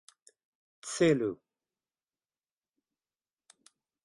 Celu! 0.93 1.29